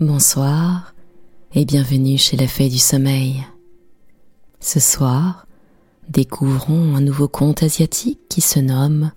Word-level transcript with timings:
Bonsoir 0.00 0.94
et 1.54 1.64
bienvenue 1.64 2.18
chez 2.18 2.36
la 2.36 2.46
Fée 2.46 2.68
du 2.68 2.76
Sommeil. 2.76 3.46
Ce 4.60 4.78
soir, 4.78 5.46
découvrons 6.10 6.94
un 6.94 7.00
nouveau 7.00 7.28
conte 7.28 7.62
asiatique 7.62 8.20
qui 8.28 8.42
se 8.42 8.58
nomme 8.60 9.10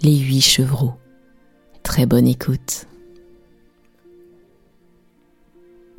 Les 0.00 0.16
Huit 0.16 0.40
Chevreaux. 0.40 0.94
Très 1.82 2.06
bonne 2.06 2.26
écoute. 2.26 2.86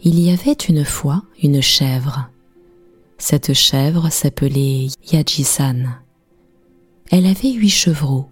Il 0.04 0.20
y 0.20 0.32
avait 0.32 0.52
une 0.68 0.84
fois 0.84 1.22
une 1.44 1.62
chèvre. 1.62 2.28
Cette 3.20 3.54
chèvre 3.54 4.12
s'appelait 4.12 4.88
Yajisan. 5.12 5.84
Elle 7.12 7.28
avait 7.28 7.54
huit 7.54 7.70
chevreaux. 7.70 8.32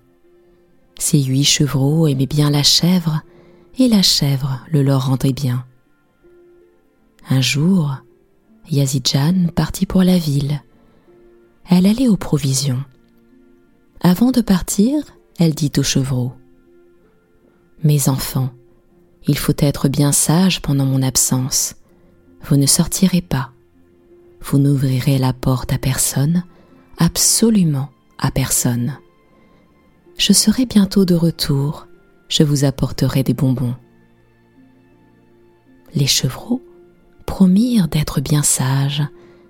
Ces 0.98 1.22
huit 1.22 1.44
chevreaux 1.44 2.08
aimaient 2.08 2.26
bien 2.26 2.50
la 2.50 2.64
chèvre 2.64 3.22
et 3.78 3.88
la 3.88 4.02
chèvre 4.02 4.62
le 4.72 4.82
leur 4.82 5.10
rendait 5.10 5.32
bien. 5.32 5.64
Un 7.28 7.42
jour, 7.42 7.98
Yazidjan 8.70 9.48
partit 9.56 9.88
pour 9.88 10.04
la 10.04 10.18
ville. 10.18 10.62
Elle 11.68 11.88
allait 11.88 12.08
aux 12.08 12.18
provisions. 12.18 12.84
Avant 14.02 14.30
de 14.30 14.42
partir, 14.42 15.04
elle 15.40 15.56
dit 15.56 15.72
aux 15.78 15.84
chevreaux 15.84 16.34
Mes 17.84 18.10
enfants, 18.10 18.52
il 19.28 19.40
faut 19.40 19.56
être 19.58 19.90
bien 19.90 20.12
sage 20.12 20.62
pendant 20.62 20.86
mon 20.86 21.02
absence. 21.02 21.76
Vous 22.44 22.58
ne 22.58 22.68
sortirez 22.68 23.22
pas. 23.22 23.52
Vous 24.40 24.60
n'ouvrirez 24.60 25.18
la 25.18 25.34
porte 25.34 25.74
à 25.74 25.80
personne, 25.80 26.44
absolument 27.00 27.90
à 28.20 28.30
personne. 28.30 29.00
Je 30.20 30.32
serai 30.32 30.68
bientôt 30.68 31.06
de 31.06 31.16
retour, 31.16 31.88
je 32.30 32.44
vous 32.44 32.66
apporterai 32.66 33.24
des 33.24 33.34
bonbons. 33.34 33.76
Les 35.96 36.06
chevreaux 36.06 36.62
promirent 37.36 37.90
d'être 37.90 38.22
bien 38.22 38.44
sages, 38.44 39.04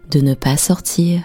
de 0.09 0.19
ne 0.19 0.33
pas 0.33 0.57
sortir 0.57 1.21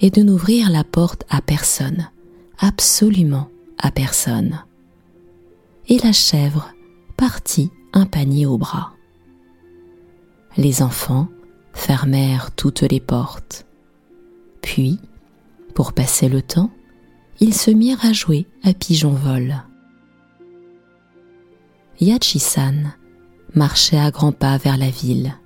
et 0.00 0.10
de 0.10 0.20
n'ouvrir 0.20 0.68
la 0.68 0.82
porte 0.82 1.22
à 1.30 1.40
personne, 1.40 2.10
absolument 2.58 3.48
à 3.78 3.92
personne. 3.92 4.64
Et 5.86 5.98
la 5.98 6.10
chèvre 6.10 6.74
partit 7.16 7.70
un 7.92 8.04
panier 8.04 8.46
au 8.46 8.58
bras. 8.58 8.94
Les 10.56 10.82
enfants 10.82 11.28
fermèrent 11.72 12.50
toutes 12.50 12.82
les 12.82 12.98
portes. 12.98 13.64
Puis, 14.60 14.98
pour 15.72 15.92
passer 15.92 16.28
le 16.28 16.42
temps, 16.42 16.72
ils 17.38 17.54
se 17.54 17.70
mirent 17.70 18.04
à 18.04 18.12
jouer 18.12 18.48
à 18.64 18.74
pigeon-vol. 18.74 19.54
Yachisan 22.00 22.90
marchait 23.54 24.00
à 24.00 24.10
grands 24.10 24.32
pas 24.32 24.56
vers 24.56 24.76
la 24.76 24.90
ville 24.90 25.36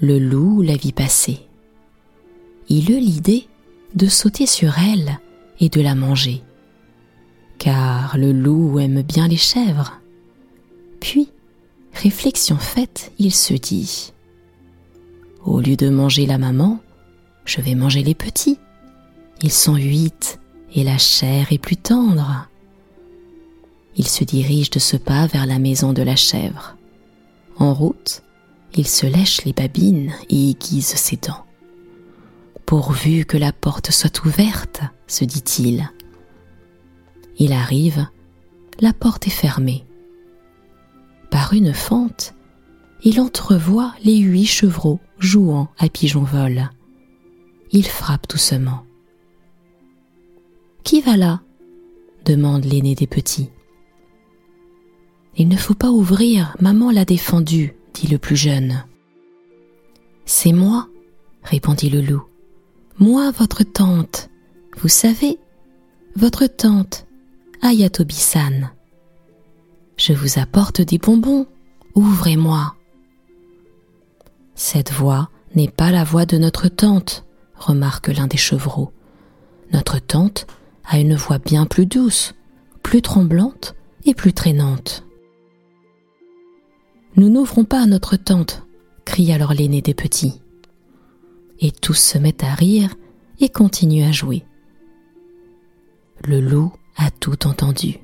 le 0.00 0.18
loup 0.18 0.62
la 0.62 0.76
vit 0.76 0.92
passer. 0.92 1.40
Il 2.68 2.90
eut 2.90 3.00
l'idée 3.00 3.48
de 3.94 4.06
sauter 4.06 4.46
sur 4.46 4.78
elle 4.78 5.18
et 5.60 5.68
de 5.68 5.80
la 5.80 5.94
manger, 5.94 6.42
car 7.58 8.16
le 8.16 8.32
loup 8.32 8.78
aime 8.78 9.02
bien 9.02 9.28
les 9.28 9.36
chèvres. 9.36 10.00
Puis, 11.00 11.30
réflexion 11.94 12.58
faite, 12.58 13.12
il 13.18 13.34
se 13.34 13.54
dit 13.54 14.12
Au 15.44 15.60
lieu 15.60 15.76
de 15.76 15.88
manger 15.88 16.26
la 16.26 16.38
maman, 16.38 16.78
je 17.44 17.60
vais 17.60 17.74
manger 17.74 18.02
les 18.02 18.14
petits. 18.14 18.58
Ils 19.42 19.52
sont 19.52 19.76
huit 19.76 20.38
et 20.74 20.84
la 20.84 20.98
chair 20.98 21.52
est 21.52 21.58
plus 21.58 21.76
tendre. 21.76 22.48
Il 23.96 24.06
se 24.06 24.22
dirige 24.22 24.70
de 24.70 24.78
ce 24.78 24.96
pas 24.96 25.26
vers 25.26 25.46
la 25.46 25.58
maison 25.58 25.92
de 25.92 26.02
la 26.02 26.14
chèvre. 26.14 26.76
En 27.56 27.74
route, 27.74 28.22
il 28.74 28.86
se 28.86 29.06
lèche 29.06 29.44
les 29.44 29.52
babines 29.52 30.12
et 30.28 30.50
aiguise 30.50 30.86
ses 30.86 31.16
dents. 31.16 31.44
Pourvu 32.66 33.24
que 33.24 33.36
la 33.36 33.52
porte 33.52 33.90
soit 33.90 34.24
ouverte, 34.24 34.82
se 35.06 35.24
dit-il. 35.24 35.90
Il 37.38 37.52
arrive, 37.52 38.06
la 38.80 38.92
porte 38.92 39.26
est 39.26 39.30
fermée. 39.30 39.84
Par 41.30 41.54
une 41.54 41.72
fente, 41.72 42.34
il 43.02 43.20
entrevoit 43.20 43.94
les 44.04 44.18
huit 44.18 44.46
chevreaux 44.46 45.00
jouant 45.18 45.68
à 45.78 45.88
pigeon-vol. 45.88 46.70
Il 47.70 47.86
frappe 47.86 48.28
doucement. 48.28 48.84
Qui 50.84 51.00
va 51.00 51.16
là? 51.16 51.40
demande 52.24 52.64
l'aîné 52.64 52.94
des 52.94 53.06
petits. 53.06 53.50
Il 55.36 55.48
ne 55.48 55.56
faut 55.56 55.74
pas 55.74 55.90
ouvrir, 55.90 56.56
maman 56.60 56.90
l'a 56.90 57.04
défendu, 57.04 57.74
le 58.06 58.18
plus 58.18 58.36
jeune. 58.36 58.84
C'est 60.24 60.52
moi, 60.52 60.88
répondit 61.42 61.90
le 61.90 62.00
loup. 62.00 62.24
Moi, 62.98 63.30
votre 63.30 63.62
tante. 63.62 64.30
Vous 64.76 64.88
savez, 64.88 65.38
votre 66.16 66.46
tante, 66.46 67.06
Ayatobi-san. 67.62 68.70
Je 69.96 70.12
vous 70.12 70.38
apporte 70.38 70.80
des 70.80 70.98
bonbons. 70.98 71.46
Ouvrez-moi. 71.94 72.76
Cette 74.54 74.92
voix 74.92 75.30
n'est 75.54 75.70
pas 75.70 75.90
la 75.90 76.04
voix 76.04 76.26
de 76.26 76.38
notre 76.38 76.68
tante, 76.68 77.24
remarque 77.56 78.08
l'un 78.08 78.26
des 78.26 78.36
chevreaux. 78.36 78.92
Notre 79.72 79.98
tante 79.98 80.46
a 80.84 80.98
une 80.98 81.16
voix 81.16 81.38
bien 81.38 81.66
plus 81.66 81.86
douce, 81.86 82.34
plus 82.82 83.02
tremblante 83.02 83.74
et 84.04 84.14
plus 84.14 84.32
traînante. 84.32 85.04
Nous 87.16 87.28
n'ouvrons 87.28 87.64
pas 87.64 87.86
notre 87.86 88.16
tente, 88.16 88.62
crie 89.04 89.32
alors 89.32 89.54
l'aîné 89.54 89.82
des 89.82 89.94
petits. 89.94 90.40
Et 91.60 91.72
tous 91.72 91.94
se 91.94 92.18
mettent 92.18 92.44
à 92.44 92.54
rire 92.54 92.94
et 93.40 93.48
continuent 93.48 94.04
à 94.04 94.12
jouer. 94.12 94.44
Le 96.24 96.40
loup 96.40 96.72
a 96.96 97.10
tout 97.10 97.46
entendu. 97.46 97.98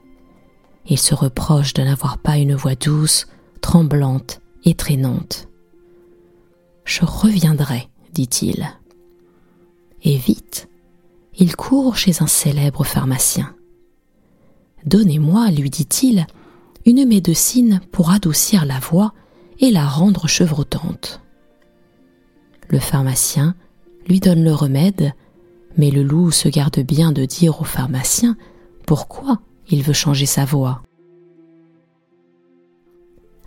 Il 0.86 0.98
se 0.98 1.14
reproche 1.14 1.74
de 1.74 1.82
n'avoir 1.82 2.18
pas 2.18 2.36
une 2.36 2.54
voix 2.54 2.74
douce, 2.74 3.26
tremblante 3.60 4.40
et 4.64 4.74
traînante. 4.74 5.48
Je 6.84 7.04
reviendrai, 7.04 7.88
dit-il. 8.12 8.68
Et 10.02 10.16
vite, 10.16 10.68
il 11.36 11.56
court 11.56 11.96
chez 11.96 12.22
un 12.22 12.26
célèbre 12.26 12.84
pharmacien. 12.84 13.54
Donnez-moi, 14.84 15.50
lui 15.50 15.70
dit-il, 15.70 16.26
une 16.86 17.06
médecine 17.06 17.80
pour 17.92 18.10
adoucir 18.10 18.64
la 18.64 18.78
voix 18.78 19.12
et 19.60 19.70
la 19.70 19.86
rendre 19.86 20.28
chevrotante. 20.28 21.20
Le 22.68 22.78
pharmacien 22.78 23.54
lui 24.06 24.20
donne 24.20 24.44
le 24.44 24.52
remède, 24.52 25.12
mais 25.76 25.90
le 25.90 26.02
loup 26.02 26.30
se 26.30 26.48
garde 26.48 26.80
bien 26.80 27.12
de 27.12 27.24
dire 27.24 27.60
au 27.60 27.64
pharmacien 27.64 28.36
pourquoi 28.86 29.40
il 29.68 29.82
veut 29.82 29.92
changer 29.94 30.26
sa 30.26 30.44
voix. 30.44 30.82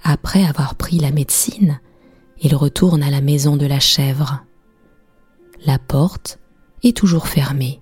Après 0.03 0.45
avoir 0.45 0.75
pris 0.75 0.99
la 0.99 1.11
médecine, 1.11 1.79
il 2.41 2.55
retourne 2.55 3.03
à 3.03 3.11
la 3.11 3.21
maison 3.21 3.57
de 3.57 3.65
la 3.65 3.79
chèvre. 3.79 4.43
La 5.65 5.79
porte 5.79 6.39
est 6.83 6.95
toujours 6.95 7.27
fermée. 7.27 7.81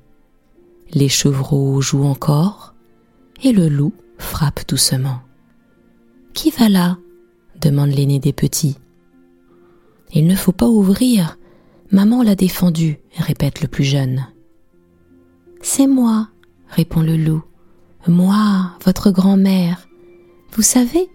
Les 0.92 1.10
chevreaux 1.10 1.82
jouent 1.82 2.06
encore 2.06 2.74
et 3.44 3.52
le 3.52 3.68
loup 3.68 3.94
frappe 4.18 4.68
doucement. 4.68 5.25
Qui 6.36 6.52
va 6.52 6.68
là 6.68 6.98
demande 7.60 7.92
l'aîné 7.92 8.20
des 8.20 8.34
petits. 8.34 8.76
Il 10.14 10.28
ne 10.28 10.36
faut 10.36 10.52
pas 10.52 10.68
ouvrir. 10.68 11.40
Maman 11.92 12.22
l'a 12.24 12.36
défendu, 12.36 13.00
répète 13.18 13.62
le 13.62 13.70
plus 13.70 13.86
jeune. 13.86 14.28
C'est 15.62 15.88
moi, 15.88 16.28
répond 16.68 17.02
le 17.02 17.16
loup. 17.16 17.42
Moi, 18.08 18.72
votre 18.84 19.12
grand-mère. 19.12 19.88
Vous 20.52 20.62
savez, 20.62 21.10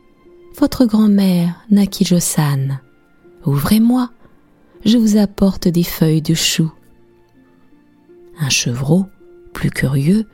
votre 0.58 0.86
grand-mère, 0.86 1.54
Nakijo-san. 1.70 2.80
Ouvrez-moi, 3.44 4.10
je 4.86 4.96
vous 4.96 5.18
apporte 5.18 5.68
des 5.68 5.84
feuilles 5.84 6.22
de 6.22 6.34
chou. 6.34 6.72
Un 8.40 8.48
chevreau, 8.48 9.04
plus 9.52 9.70
curieux, 9.70 10.26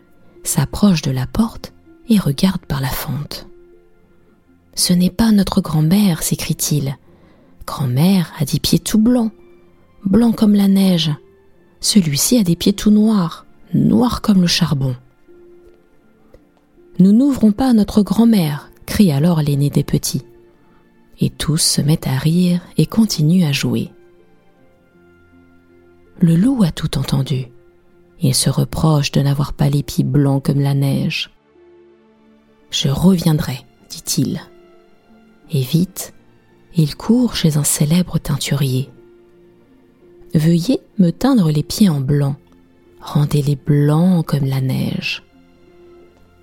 s'approche 0.44 1.02
de 1.02 1.10
la 1.10 1.26
porte 1.26 1.74
et 2.08 2.18
regarde 2.18 2.64
par 2.66 2.80
la 2.80 2.88
fente. 2.88 3.48
Ce 4.76 4.92
n'est 4.92 5.10
pas 5.10 5.32
notre 5.32 5.62
grand-mère, 5.62 6.22
s'écrie-t-il. 6.22 6.98
Grand-mère 7.66 8.32
a 8.38 8.44
des 8.44 8.60
pieds 8.60 8.78
tout 8.78 8.98
blancs, 8.98 9.32
blancs 10.04 10.36
comme 10.36 10.54
la 10.54 10.68
neige. 10.68 11.10
Celui-ci 11.80 12.38
a 12.38 12.42
des 12.42 12.56
pieds 12.56 12.74
tout 12.74 12.90
noirs, 12.90 13.46
noirs 13.72 14.20
comme 14.20 14.42
le 14.42 14.46
charbon. 14.46 14.94
Nous 16.98 17.12
n'ouvrons 17.12 17.52
pas 17.52 17.72
notre 17.72 18.02
grand-mère, 18.02 18.70
crie 18.84 19.10
alors 19.10 19.40
l'aîné 19.40 19.70
des 19.70 19.82
petits. 19.82 20.22
Et 21.20 21.30
tous 21.30 21.58
se 21.58 21.80
mettent 21.80 22.06
à 22.06 22.18
rire 22.18 22.60
et 22.76 22.84
continuent 22.84 23.46
à 23.46 23.52
jouer. 23.52 23.90
Le 26.20 26.36
loup 26.36 26.62
a 26.62 26.70
tout 26.70 26.98
entendu. 26.98 27.46
Il 28.20 28.34
se 28.34 28.50
reproche 28.50 29.10
de 29.10 29.22
n'avoir 29.22 29.54
pas 29.54 29.70
les 29.70 29.82
pieds 29.82 30.04
blancs 30.04 30.44
comme 30.44 30.60
la 30.60 30.74
neige. 30.74 31.30
Je 32.70 32.88
reviendrai, 32.88 33.64
dit-il 33.88 34.40
et 35.50 35.62
vite, 35.62 36.12
Il 36.78 36.94
court 36.94 37.34
chez 37.34 37.56
un 37.56 37.64
célèbre 37.64 38.18
teinturier. 38.18 38.90
Veuillez 40.34 40.80
me 40.98 41.10
teindre 41.10 41.50
les 41.50 41.62
pieds 41.62 41.88
en 41.88 42.00
blanc, 42.00 42.36
rendez-les 43.00 43.56
blancs 43.56 44.26
comme 44.26 44.44
la 44.44 44.60
neige. 44.60 45.22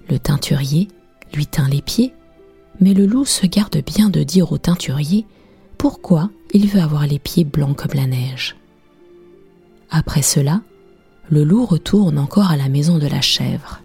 Le 0.10 0.18
teinturier 0.18 0.88
lui 1.34 1.46
teint 1.46 1.70
les 1.70 1.84
pieds, 1.84 2.14
mais 2.80 2.96
le 2.96 3.06
loup 3.06 3.26
se 3.26 3.46
garde 3.46 3.78
bien 3.86 4.10
de 4.10 4.24
dire 4.24 4.52
au 4.52 4.58
teinturier 4.58 5.28
pourquoi 5.78 6.32
il 6.54 6.68
veut 6.68 6.82
avoir 6.82 7.06
les 7.06 7.20
pieds 7.20 7.44
blancs 7.44 7.78
comme 7.78 7.94
la 7.94 8.08
neige. 8.08 8.56
Après 9.92 10.24
cela, 10.24 10.62
le 11.30 11.44
loup 11.44 11.66
retourne 11.66 12.18
encore 12.18 12.50
à 12.50 12.58
la 12.58 12.70
maison 12.70 12.98
de 12.98 13.08
la 13.08 13.22
chèvre. 13.22 13.82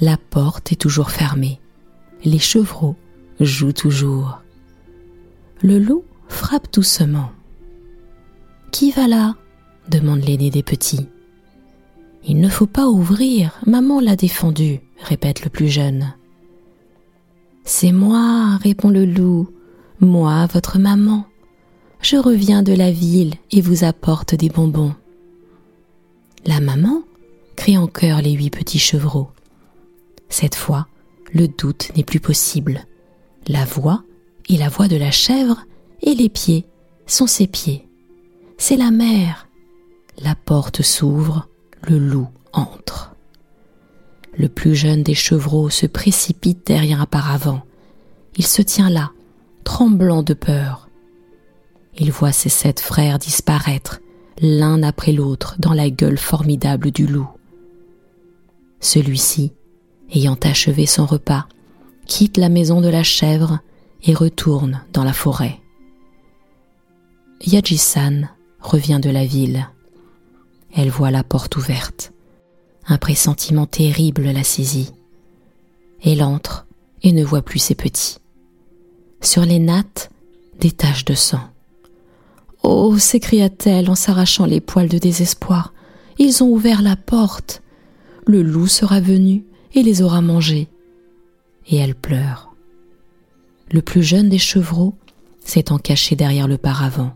La 0.00 0.18
porte 0.18 0.72
est 0.72 0.80
toujours 0.80 1.10
fermée. 1.10 1.58
Les 2.24 2.38
chevreaux 2.38 2.96
jouent 3.40 3.72
toujours. 3.72 4.40
Le 5.62 5.78
loup 5.78 6.04
frappe 6.28 6.72
doucement. 6.72 7.30
Qui 8.72 8.90
va 8.90 9.08
là? 9.08 9.34
demande 9.88 10.24
l'aîné 10.24 10.50
des 10.50 10.62
petits. 10.62 11.08
Il 12.24 12.40
ne 12.40 12.48
faut 12.48 12.66
pas 12.66 12.88
ouvrir, 12.88 13.52
maman 13.66 14.00
l'a 14.00 14.16
défendu, 14.16 14.80
répète 14.98 15.44
le 15.44 15.50
plus 15.50 15.68
jeune. 15.68 16.12
C'est 17.64 17.92
moi, 17.92 18.56
répond 18.62 18.90
le 18.90 19.04
loup, 19.04 19.48
moi, 20.00 20.46
votre 20.46 20.78
maman. 20.78 21.24
Je 22.00 22.16
reviens 22.16 22.62
de 22.62 22.72
la 22.72 22.90
ville 22.90 23.34
et 23.52 23.60
vous 23.60 23.84
apporte 23.84 24.34
des 24.34 24.48
bonbons. 24.48 24.94
La 26.44 26.60
maman 26.60 27.02
crient 27.56 27.78
en 27.78 27.86
chœur 27.86 28.22
les 28.22 28.32
huit 28.32 28.50
petits 28.50 28.78
chevreaux. 28.78 29.30
Cette 30.28 30.54
fois, 30.54 30.86
le 31.32 31.48
doute 31.48 31.90
n'est 31.96 32.04
plus 32.04 32.20
possible. 32.20 32.86
La 33.48 33.64
voix 33.64 34.02
est 34.48 34.56
la 34.56 34.68
voix 34.68 34.88
de 34.88 34.96
la 34.96 35.10
chèvre 35.10 35.64
et 36.02 36.14
les 36.14 36.28
pieds 36.28 36.66
sont 37.06 37.26
ses 37.26 37.46
pieds. 37.46 37.88
C'est 38.58 38.76
la 38.76 38.90
mère. 38.90 39.48
La 40.18 40.34
porte 40.34 40.82
s'ouvre, 40.82 41.48
le 41.82 41.98
loup 41.98 42.28
entre. 42.52 43.14
Le 44.36 44.48
plus 44.48 44.74
jeune 44.74 45.02
des 45.02 45.14
chevreaux 45.14 45.70
se 45.70 45.86
précipite 45.86 46.66
derrière 46.66 47.00
un 47.00 47.06
paravent. 47.06 47.62
Il 48.36 48.46
se 48.46 48.62
tient 48.62 48.90
là, 48.90 49.12
tremblant 49.64 50.22
de 50.22 50.34
peur. 50.34 50.88
Il 51.98 52.10
voit 52.10 52.32
ses 52.32 52.48
sept 52.48 52.80
frères 52.80 53.18
disparaître, 53.18 54.00
l'un 54.42 54.82
après 54.82 55.12
l'autre, 55.12 55.56
dans 55.58 55.72
la 55.72 55.88
gueule 55.88 56.18
formidable 56.18 56.90
du 56.90 57.06
loup. 57.06 57.28
Celui-ci, 58.80 59.52
ayant 60.12 60.36
achevé 60.42 60.84
son 60.84 61.06
repas, 61.06 61.46
quitte 62.06 62.36
la 62.36 62.48
maison 62.48 62.80
de 62.80 62.88
la 62.88 63.02
chèvre 63.02 63.58
et 64.04 64.14
retourne 64.14 64.82
dans 64.92 65.04
la 65.04 65.12
forêt. 65.12 65.60
Yajisan 67.44 68.22
revient 68.60 69.00
de 69.02 69.10
la 69.10 69.26
ville. 69.26 69.68
Elle 70.74 70.90
voit 70.90 71.10
la 71.10 71.22
porte 71.22 71.56
ouverte. 71.56 72.12
Un 72.86 72.98
pressentiment 72.98 73.66
terrible 73.66 74.24
la 74.30 74.44
saisit. 74.44 74.92
Elle 76.04 76.22
entre 76.22 76.66
et 77.02 77.12
ne 77.12 77.24
voit 77.24 77.42
plus 77.42 77.58
ses 77.58 77.74
petits. 77.74 78.18
Sur 79.20 79.42
les 79.44 79.58
nattes, 79.58 80.10
des 80.60 80.70
taches 80.70 81.04
de 81.04 81.14
sang. 81.14 81.40
Oh 82.62 82.96
s'écria-t-elle 82.98 83.90
en 83.90 83.94
s'arrachant 83.94 84.46
les 84.46 84.60
poils 84.60 84.88
de 84.88 84.98
désespoir. 84.98 85.72
Ils 86.18 86.42
ont 86.42 86.48
ouvert 86.48 86.82
la 86.82 86.96
porte. 86.96 87.62
Le 88.26 88.42
loup 88.42 88.66
sera 88.66 89.00
venu 89.00 89.44
et 89.74 89.82
les 89.82 90.02
aura 90.02 90.20
mangés. 90.20 90.68
Et 91.68 91.76
elle 91.76 91.94
pleure. 91.94 92.54
Le 93.70 93.82
plus 93.82 94.02
jeune 94.02 94.28
des 94.28 94.38
chevreaux 94.38 94.94
s'étant 95.44 95.78
caché 95.78 96.16
derrière 96.16 96.48
le 96.48 96.58
paravent. 96.58 97.14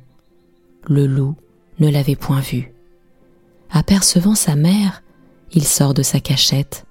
Le 0.89 1.07
loup 1.07 1.37
ne 1.79 1.89
l'avait 1.89 2.17
point 2.17 2.41
vu. 2.41 2.73
Apercevant 3.71 4.35
sa 4.35 4.57
mère, 4.57 5.03
il 5.53 5.65
sort 5.65 5.95
de 5.95 6.03
sa 6.03 6.21
cachette, 6.21 6.85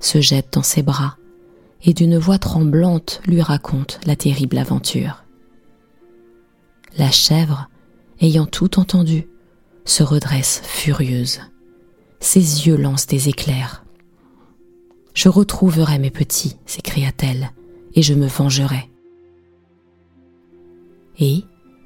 se 0.00 0.20
jette 0.20 0.52
dans 0.52 0.62
ses 0.62 0.82
bras, 0.82 1.16
et 1.84 1.94
d'une 1.94 2.18
voix 2.18 2.38
tremblante 2.38 3.20
lui 3.26 3.42
raconte 3.42 4.00
la 4.06 4.16
terrible 4.16 4.58
aventure. 4.58 5.24
La 6.96 7.10
chèvre, 7.10 7.68
ayant 8.20 8.46
tout 8.46 8.78
entendu, 8.78 9.26
se 9.84 10.02
redresse 10.02 10.60
furieuse. 10.64 11.40
Ses 12.20 12.66
yeux 12.66 12.76
lancent 12.76 13.06
des 13.06 13.28
éclairs. 13.28 13.84
Je 15.14 15.28
retrouverai 15.28 15.98
mes 15.98 16.10
petits, 16.10 16.56
s'écria-t-elle, 16.66 17.50
et 17.94 18.02
je 18.02 18.14
me 18.14 18.26
vengerai. 18.26 18.90
Et, 21.18 21.44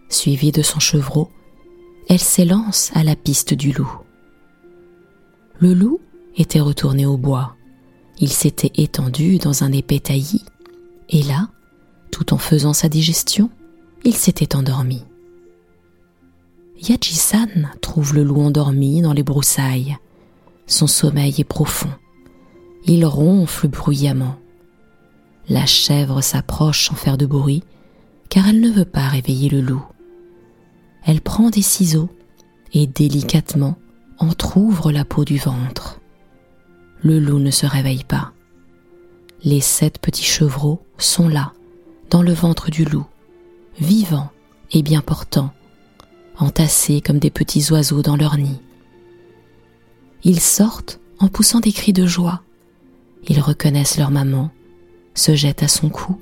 suivie 0.08 0.52
de 0.52 0.62
son 0.62 0.78
chevreau, 0.78 1.28
elle 2.08 2.20
s'élance 2.20 2.92
à 2.94 3.02
la 3.02 3.16
piste 3.16 3.54
du 3.54 3.72
loup. 3.72 3.90
Le 5.58 5.74
loup 5.74 6.00
était 6.36 6.60
retourné 6.60 7.06
au 7.06 7.16
bois. 7.16 7.56
Il 8.18 8.30
s'était 8.30 8.72
étendu 8.76 9.38
dans 9.38 9.64
un 9.64 9.72
épais 9.72 9.98
taillis, 9.98 10.44
et 11.08 11.22
là, 11.22 11.48
tout 12.12 12.32
en 12.32 12.38
faisant 12.38 12.72
sa 12.72 12.88
digestion, 12.88 13.50
il 14.04 14.14
s'était 14.14 14.54
endormi. 14.54 15.04
Yajisan 16.78 17.48
trouve 17.80 18.14
le 18.14 18.22
loup 18.22 18.40
endormi 18.40 19.02
dans 19.02 19.12
les 19.12 19.22
broussailles. 19.22 19.96
Son 20.66 20.86
sommeil 20.86 21.34
est 21.38 21.44
profond. 21.44 21.90
Il 22.86 23.04
ronfle 23.04 23.66
bruyamment. 23.66 24.36
La 25.48 25.66
chèvre 25.66 26.22
s'approche 26.22 26.88
sans 26.88 26.94
faire 26.94 27.18
de 27.18 27.26
bruit, 27.26 27.64
car 28.28 28.48
elle 28.48 28.60
ne 28.60 28.70
veut 28.70 28.84
pas 28.84 29.08
réveiller 29.08 29.48
le 29.48 29.60
loup. 29.60 29.84
Elle 31.04 31.20
prend 31.20 31.50
des 31.50 31.62
ciseaux 31.62 32.08
et 32.72 32.86
délicatement 32.86 33.76
entr'ouvre 34.18 34.92
la 34.92 35.04
peau 35.04 35.24
du 35.24 35.36
ventre. 35.36 36.00
Le 37.02 37.18
loup 37.18 37.38
ne 37.38 37.50
se 37.50 37.66
réveille 37.66 38.04
pas. 38.04 38.32
Les 39.42 39.60
sept 39.60 39.98
petits 39.98 40.24
chevreaux 40.24 40.82
sont 40.98 41.28
là, 41.28 41.52
dans 42.10 42.22
le 42.22 42.32
ventre 42.32 42.70
du 42.70 42.84
loup, 42.84 43.06
vivants 43.80 44.30
et 44.72 44.82
bien 44.82 45.00
portants, 45.00 45.52
entassés 46.38 47.00
comme 47.00 47.18
des 47.18 47.30
petits 47.30 47.70
oiseaux 47.72 48.02
dans 48.02 48.16
leur 48.16 48.36
nid. 48.38 48.60
Ils 50.24 50.40
sortent 50.40 51.00
en 51.18 51.28
poussant 51.28 51.60
des 51.60 51.72
cris 51.72 51.92
de 51.92 52.06
joie. 52.06 52.42
Ils 53.28 53.40
reconnaissent 53.40 53.98
leur 53.98 54.10
maman, 54.10 54.50
se 55.14 55.34
jettent 55.34 55.62
à 55.62 55.68
son 55.68 55.88
cou, 55.88 56.20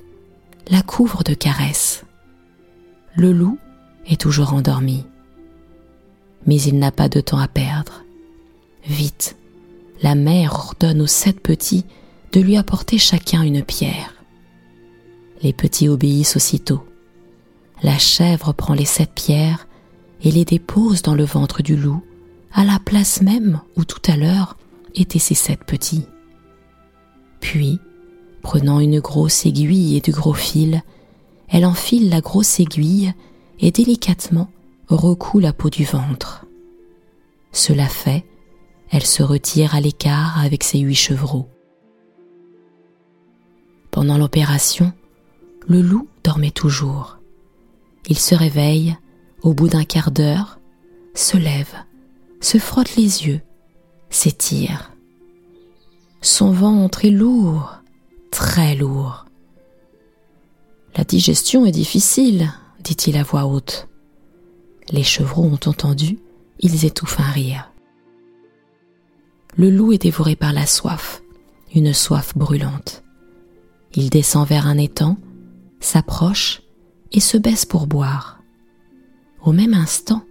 la 0.69 0.83
couvrent 0.83 1.25
de 1.25 1.35
caresses. 1.35 2.05
Le 3.17 3.33
loup 3.33 3.59
est 4.07 4.21
toujours 4.21 4.55
endormi. 4.55 5.05
Mais 6.47 6.61
il 6.61 6.79
n'a 6.79 6.91
pas 6.91 7.09
de 7.09 7.21
temps 7.21 7.39
à 7.39 7.49
perdre. 7.49 8.05
Vite, 8.87 9.37
la 10.03 10.15
mère 10.15 10.55
ordonne 10.55 11.01
aux 11.01 11.07
sept 11.07 11.41
petits 11.41 11.85
de 12.33 12.41
lui 12.41 12.57
apporter 12.57 12.99
chacun 12.99 13.43
une 13.43 13.63
pierre. 13.63 14.15
Les 15.43 15.53
petits 15.53 15.89
obéissent 15.89 16.37
aussitôt. 16.37 16.85
La 17.83 17.99
chèvre 17.99 18.53
prend 18.53 18.75
les 18.75 18.85
sept 18.85 19.11
pierres 19.15 19.67
et 20.23 20.31
les 20.31 20.45
dépose 20.45 21.03
dans 21.03 21.15
le 21.15 21.25
ventre 21.25 21.63
du 21.63 21.77
loup, 21.77 22.03
à 22.53 22.65
la 22.65 22.79
place 22.79 23.21
même 23.21 23.61
où 23.77 23.85
tout 23.85 24.03
à 24.11 24.17
l'heure 24.17 24.57
étaient 24.95 25.19
ces 25.19 25.35
sept 25.35 25.65
petits. 25.65 26.07
Puis, 27.55 27.79
prenant 28.43 28.81
une 28.81 28.99
grosse 28.99 29.47
aiguille 29.47 29.97
et 29.97 30.01
de 30.01 30.11
gros 30.11 30.35
fil, 30.35 30.83
elle 31.49 31.65
enfile 31.65 32.11
la 32.11 32.21
grosse 32.21 32.59
aiguille 32.59 33.15
et 33.61 33.71
délicatement 33.71 34.51
recoue 34.89 35.39
la 35.39 35.53
peau 35.53 35.71
du 35.71 35.85
ventre. 35.85 36.47
Cela 37.53 37.87
fait, 37.87 38.25
elle 38.91 39.07
se 39.07 39.23
retire 39.23 39.77
à 39.77 39.81
l'écart 39.81 40.41
avec 40.41 40.65
ses 40.65 40.81
huit 40.81 40.97
chevreaux. 40.97 41.49
Pendant 43.93 44.19
l'opération, 44.19 44.93
le 45.69 45.81
loup 45.81 46.09
dormait 46.25 46.51
toujours. 46.51 47.19
Il 48.09 48.19
se 48.19 48.35
réveille 48.35 48.97
au 49.43 49.55
bout 49.55 49.69
d'un 49.69 49.85
quart 49.85 50.11
d'heure, 50.11 50.59
se 51.15 51.37
lève, 51.37 51.77
se 52.41 52.59
frotte 52.59 52.97
les 52.97 53.29
yeux, 53.29 53.43
s'étire. 54.11 54.94
Son 56.25 56.53
ventre 56.53 57.05
est 57.05 57.11
lourd, 57.11 57.83
très 58.31 58.75
lourd. 58.75 59.27
La 60.97 61.05
digestion 61.05 61.67
est 61.67 61.71
difficile, 61.71 62.51
dit-il 62.83 63.19
à 63.19 63.23
voix 63.23 63.45
haute. 63.45 63.89
Les 64.89 65.03
chevreaux 65.03 65.45
ont 65.45 65.61
entendu, 65.69 66.19
ils 66.61 66.87
étouffent 66.87 67.21
un 67.21 67.31
rire. 67.31 67.71
Le 69.59 69.69
loup 69.69 69.93
est 69.93 70.01
dévoré 70.01 70.35
par 70.35 70.55
la 70.55 70.65
soif, 70.65 71.23
une 71.75 71.93
soif 71.93 72.33
brûlante. 72.35 73.05
Il 73.95 74.09
descend 74.09 74.49
vers 74.49 74.67
un 74.67 74.79
étang, 74.79 75.19
s'approche 75.81 76.63
et 77.13 77.21
se 77.21 77.37
baisse 77.37 77.67
pour 77.67 77.87
boire. 77.87 78.41
Au 79.43 79.53
même 79.53 79.75
instant, 79.75 80.25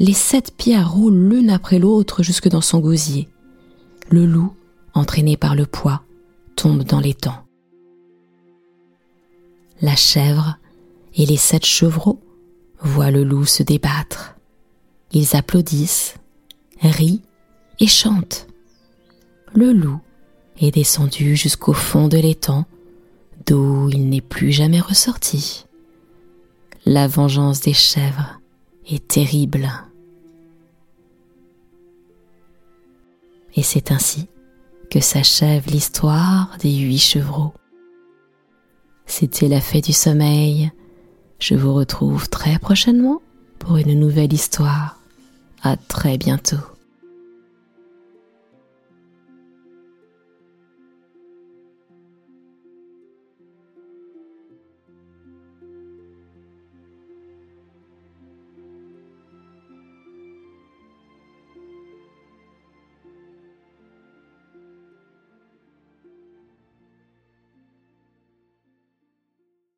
les 0.00 0.12
sept 0.12 0.56
pierres 0.56 0.90
roulent 0.90 1.28
l'une 1.28 1.50
après 1.50 1.78
l'autre 1.78 2.24
jusque 2.24 2.48
dans 2.48 2.60
son 2.60 2.80
gosier. 2.80 3.28
Le 4.10 4.26
loup, 4.26 4.54
entraîné 4.94 5.36
par 5.36 5.54
le 5.54 5.66
poids, 5.66 6.02
tombe 6.56 6.82
dans 6.82 7.00
l'étang. 7.00 7.44
La 9.80 9.96
chèvre 9.96 10.58
et 11.14 11.26
les 11.26 11.36
sept 11.36 11.64
chevreaux 11.64 12.20
voient 12.80 13.10
le 13.10 13.24
loup 13.24 13.46
se 13.46 13.62
débattre. 13.62 14.36
Ils 15.12 15.36
applaudissent, 15.36 16.14
rient 16.80 17.22
et 17.78 17.86
chantent. 17.86 18.46
Le 19.54 19.72
loup 19.72 20.00
est 20.60 20.70
descendu 20.70 21.34
jusqu'au 21.36 21.72
fond 21.72 22.08
de 22.08 22.18
l'étang, 22.18 22.66
d'où 23.46 23.88
il 23.90 24.08
n'est 24.08 24.20
plus 24.20 24.52
jamais 24.52 24.80
ressorti. 24.80 25.64
La 26.86 27.08
vengeance 27.08 27.60
des 27.60 27.72
chèvres 27.72 28.40
est 28.88 29.08
terrible. 29.08 29.70
Et 33.56 33.62
c'est 33.62 33.90
ainsi 33.90 34.28
que 34.90 35.00
s'achève 35.00 35.66
l'histoire 35.68 36.56
des 36.60 36.74
huit 36.74 36.98
chevreaux. 36.98 37.54
C'était 39.06 39.48
la 39.48 39.60
fée 39.60 39.80
du 39.80 39.92
sommeil. 39.92 40.70
Je 41.38 41.54
vous 41.54 41.72
retrouve 41.72 42.28
très 42.28 42.58
prochainement 42.58 43.22
pour 43.58 43.76
une 43.76 43.98
nouvelle 43.98 44.32
histoire. 44.32 44.98
À 45.62 45.76
très 45.76 46.18
bientôt. 46.18 46.56